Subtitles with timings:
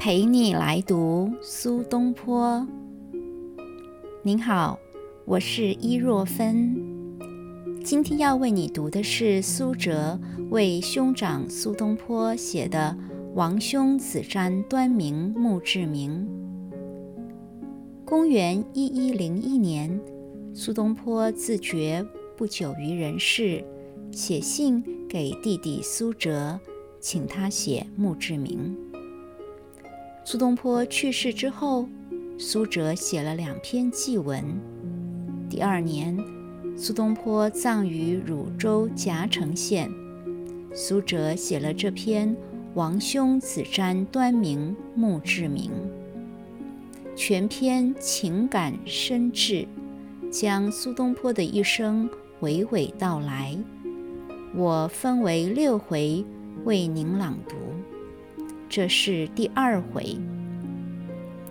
[0.00, 2.66] 陪你来读苏东坡。
[4.22, 4.78] 您好，
[5.26, 6.74] 我是伊若芬。
[7.84, 10.18] 今天要为你读的是苏辙
[10.48, 12.96] 为兄长苏东坡写的
[13.34, 16.26] 《王兄子瞻端明墓志铭》。
[18.06, 20.00] 公元一一零一年，
[20.54, 22.02] 苏东坡自觉
[22.38, 23.62] 不久于人世，
[24.10, 26.58] 写信给弟弟苏辙，
[27.00, 28.74] 请他写墓志铭。
[30.30, 31.88] 苏东坡去世之后，
[32.38, 34.44] 苏辙写了两篇祭文。
[35.48, 36.16] 第二年，
[36.76, 39.90] 苏东坡葬于汝州夹城县，
[40.72, 42.28] 苏辙写了这篇
[42.74, 45.68] 《王兄子瞻端明墓志铭》，
[47.16, 49.66] 全篇情感深挚，
[50.30, 52.08] 将苏东坡的一生
[52.40, 53.58] 娓娓道来。
[54.54, 56.24] 我分为六回
[56.64, 57.56] 为您朗读。
[58.70, 60.16] 这是第二回，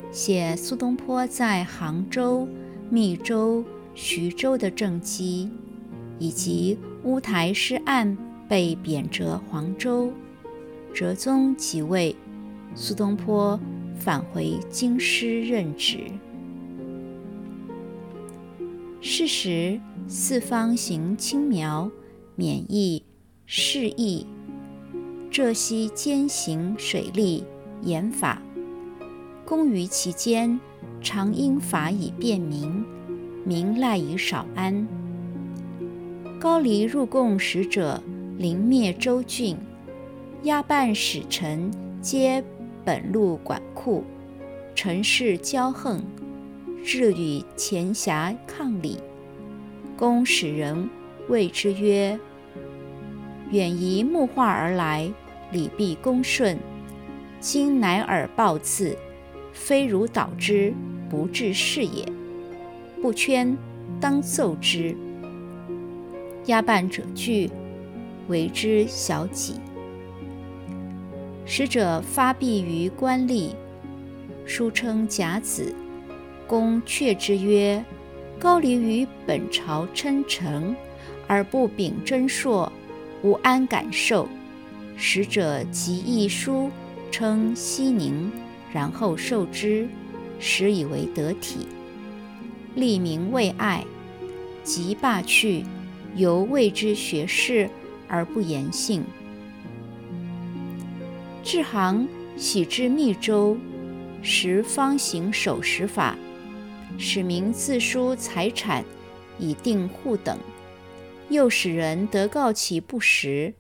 [0.09, 2.47] 写苏东坡在杭州、
[2.89, 3.61] 密州、
[3.93, 5.49] 徐州的政绩，
[6.17, 10.13] 以及乌台诗案被贬谪黄州，
[10.93, 12.15] 哲宗即位，
[12.73, 13.59] 苏东坡
[13.99, 15.99] 返回京师任职。
[19.01, 19.77] 是时
[20.07, 21.91] 四方行轻描，
[22.37, 23.03] 免疫
[23.45, 24.25] 适意。
[25.31, 27.43] 浙西兼行水利
[27.83, 28.41] 盐法，
[29.45, 30.59] 公于其间，
[31.01, 32.83] 常因法以便民，
[33.45, 34.87] 民赖以少安。
[36.39, 38.01] 高黎入贡使者，
[38.39, 39.55] 临灭州郡，
[40.43, 41.69] 押办使臣
[42.01, 42.43] 皆
[42.83, 44.03] 本路管库，
[44.73, 46.01] 臣事骄横，
[46.83, 48.97] 至与前辖抗礼。
[49.95, 50.89] 公使人
[51.27, 52.19] 谓之曰。
[53.51, 55.11] 远移木化而来，
[55.51, 56.57] 礼毕恭顺。
[57.39, 58.95] 今乃尔报赐，
[59.53, 60.73] 非汝导之，
[61.09, 62.05] 不治是也。
[63.01, 63.57] 不圈，
[63.99, 64.95] 当奏之。
[66.45, 67.49] 押办者惧，
[68.27, 69.55] 为之小己。
[71.45, 73.49] 使者发币于官吏，
[74.45, 75.73] 书称甲子。
[76.45, 77.83] 公却之曰
[78.39, 80.75] ：“高黎于本朝称臣，
[81.27, 82.71] 而不秉真硕。”
[83.21, 84.27] 无安感受，
[84.95, 86.69] 使者即一书
[87.11, 88.31] 称西宁，
[88.71, 89.87] 然后受之，
[90.39, 91.67] 始以为得体。
[92.75, 93.83] 立名为爱，
[94.63, 95.65] 即罢去，
[96.15, 97.69] 犹谓之学士
[98.07, 99.03] 而不言姓。
[101.43, 103.57] 至行喜至密州，
[104.21, 106.15] 时方行守时法，
[106.97, 108.85] 使民自书财产，
[109.37, 110.37] 以定户等。
[111.29, 113.53] 又使人得告其不实，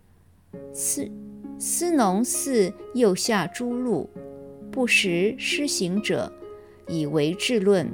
[0.73, 1.09] 司
[1.57, 4.09] 司农寺又下诸路，
[4.71, 6.31] 不实施行者，
[6.87, 7.87] 以为治论。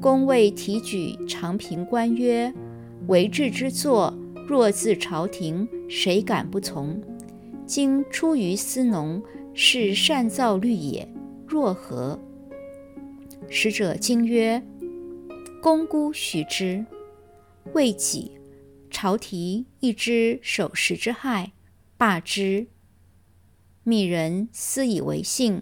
[0.00, 2.52] 公谓提举长平官曰
[3.08, 4.12] ：“为治之作，
[4.46, 7.00] 若自朝廷，谁敢不从？
[7.64, 9.22] 今出于司农，
[9.54, 11.08] 是善造律也，
[11.46, 12.20] 若何？”
[13.48, 14.62] 使者惊曰
[15.62, 16.84] ：“公姑许之。”
[17.72, 18.32] 未几。
[18.94, 21.50] 朝廷亦知守时之害，
[21.96, 22.68] 罢之。
[23.82, 25.60] 密人私以为信。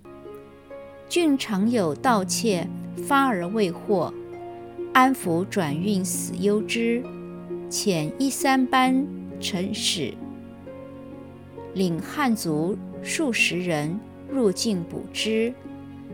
[1.08, 2.68] 郡常有盗窃，
[3.08, 4.12] 发而未获，
[4.92, 7.02] 安抚转运死忧之。
[7.70, 9.06] 遣一三班
[9.40, 10.12] 臣使，
[11.72, 15.54] 领汉族数十人入境捕之，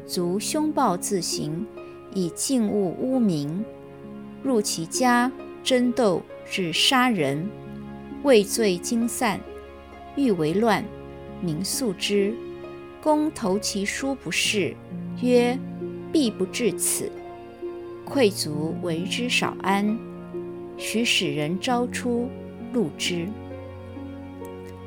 [0.07, 1.67] 卒凶暴自行，
[2.15, 3.65] 以禁物污名，
[4.41, 5.33] 入其家
[5.65, 6.23] 争斗。
[6.51, 7.49] 至杀人，
[8.23, 9.39] 畏罪惊散，
[10.17, 10.85] 欲为乱，
[11.43, 12.35] 民诉之。
[13.01, 14.75] 公投其书不是，
[15.23, 15.57] 曰
[16.13, 17.11] ：“必不至此。”
[18.05, 19.99] 愧卒为之少安，
[20.77, 22.29] 许使人招出，
[22.73, 23.29] 录之。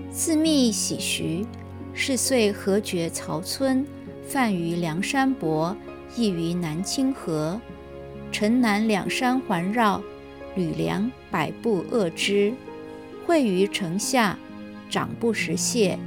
[0.09, 1.45] 自密喜徐，
[1.93, 3.85] 是岁何绝曹村，
[4.25, 5.75] 泛于梁山伯，
[6.17, 7.61] 亦于南清河，
[8.31, 10.01] 城南两山环绕。
[10.55, 12.53] 吕梁百步遏之，
[13.25, 14.37] 会于城下，
[14.89, 15.97] 长不识谢。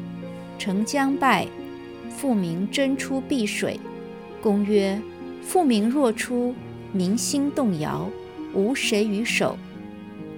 [0.59, 1.47] 城将败，
[2.11, 3.81] 复民争出避水。
[4.43, 5.01] 公曰
[5.43, 6.55] ：“复民若出，
[6.93, 8.09] 民心动摇，
[8.53, 9.57] 无谁与守。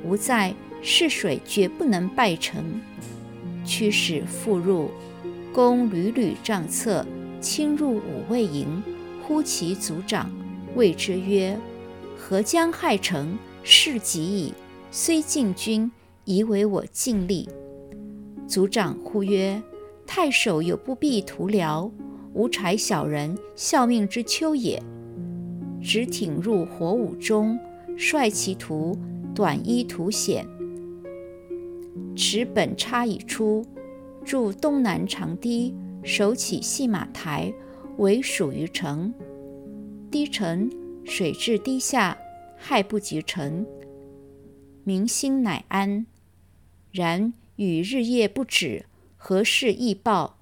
[0.04, 2.80] 吾在，是水绝不能败城。”
[3.66, 4.90] 驱使复入，
[5.52, 7.04] 公屡屡杖策，
[7.40, 8.82] 侵入五卫营，
[9.22, 10.30] 呼其族长，
[10.76, 11.58] 谓之曰
[12.16, 13.36] ：“何将害城？”
[13.68, 14.54] 事己矣，
[14.92, 15.90] 虽进军，
[16.24, 17.48] 宜为我尽力。
[18.46, 19.60] 族长呼曰
[20.06, 21.90] ：“太守有不避图辽，
[22.32, 24.80] 无才小人效命之秋也。
[25.82, 27.58] 直挺入火舞中，
[27.96, 28.96] 率其徒
[29.34, 30.46] 短衣图显，
[32.14, 33.66] 持本插以出，
[34.24, 35.74] 筑东南长堤，
[36.04, 37.52] 守起细马台，
[37.96, 39.12] 为属于城。
[40.08, 40.70] 堤沉，
[41.02, 42.16] 水至堤下，
[42.56, 43.66] 害不及城。
[44.84, 46.06] 民心乃安。
[46.92, 48.86] 然与日夜不止，
[49.16, 50.36] 何事易报？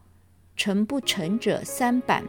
[0.57, 2.23] 臣不臣者三板，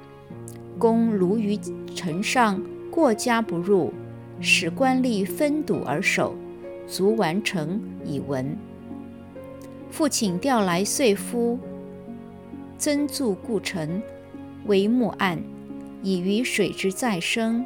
[0.79, 1.55] 公如于
[1.93, 2.59] 城上，
[2.89, 3.93] 过家不入，
[4.41, 6.35] 使官吏分堵而守，
[6.87, 8.57] 足完成以闻。
[9.91, 11.59] 父亲调来岁夫，
[12.79, 14.01] 增筑故城，
[14.65, 15.39] 为木案，
[16.01, 17.63] 以于水之再生。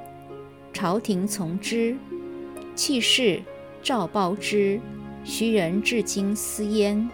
[0.82, 1.94] 朝廷从之，
[2.74, 3.42] 弃事
[3.84, 4.80] 诏报之。
[5.26, 7.10] 徐人至今思焉。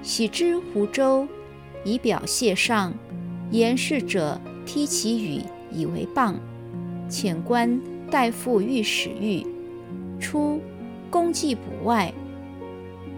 [0.00, 1.26] 喜之湖州，
[1.84, 2.94] 以表谢上。
[3.50, 5.42] 言事者踢其羽
[5.72, 6.38] 以为棒。
[7.10, 9.44] 遣官代赴御史狱。
[10.20, 10.60] 初，
[11.10, 12.14] 公祭补外，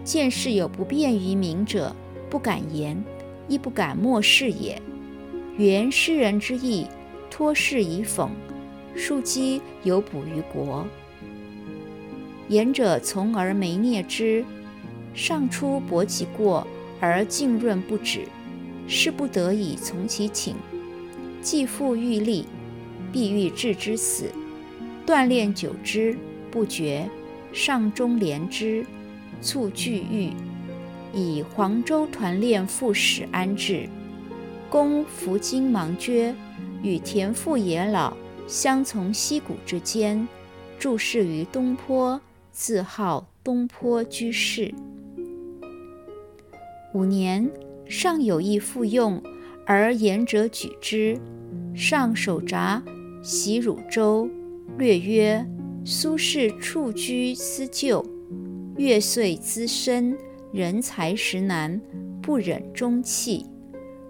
[0.03, 1.95] 见事有不便于民者，
[2.31, 2.99] 不敢言，
[3.47, 4.81] 亦不敢漠视也。
[5.55, 6.87] 原诗人之意，
[7.29, 8.29] 托事以讽，
[8.95, 10.87] 庶几有补于国。
[12.47, 14.45] 言者从而没孽之，
[15.13, 16.65] 上出薄其过
[16.99, 18.21] 而浸润不止，
[18.87, 20.55] 是不得已从其请。
[21.41, 22.45] 既复欲立，
[23.11, 24.31] 必欲置之死。
[25.05, 26.17] 锻炼久之
[26.49, 27.09] 不绝，
[27.53, 28.85] 上中连之，
[29.41, 30.31] 促拒欲，
[31.13, 33.87] 以黄州团练副使安置。
[34.69, 36.33] 公服金芒珏，
[36.81, 40.27] 与田父野老，相从溪谷之间，
[40.79, 42.19] 注事于东坡。
[42.57, 44.73] 自号东坡居士。
[46.93, 47.51] 五年，
[47.85, 49.21] 上有意复用，
[49.65, 51.19] 而言者举之。
[51.75, 52.81] 上手札
[53.21, 54.29] 袭汝州，
[54.77, 55.45] 略曰
[55.83, 58.05] ：“苏轼处居思旧，
[58.77, 60.17] 月岁资深，
[60.53, 61.81] 人才实难，
[62.21, 63.45] 不忍终弃。”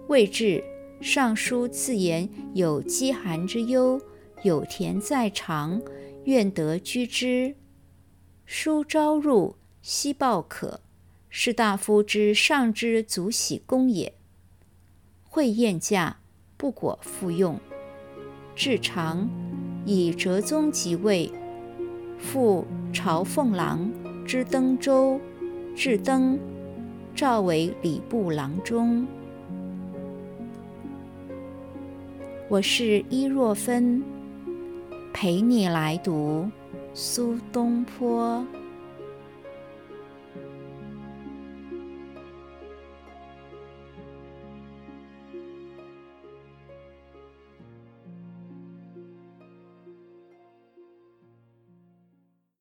[0.06, 0.62] 未至，
[1.00, 4.00] 上书自言有饥寒之忧，
[4.42, 5.80] 有田在长，
[6.24, 7.56] 愿得居之。
[8.44, 10.80] 书朝入，夕报可。
[11.28, 14.14] 士大夫之上之足喜功也。
[15.24, 16.18] 会宴驾，
[16.56, 17.58] 不果复用。
[18.54, 19.28] 至长，
[19.84, 21.30] 以哲宗即位，
[22.18, 23.90] 复朝奉郎
[24.24, 25.20] 之登州，
[25.74, 26.38] 至登，
[27.14, 29.06] 召为礼部郎中。
[32.48, 34.02] 我是伊若芬，
[35.16, 36.46] 陪你来读。
[36.92, 38.44] 苏东坡。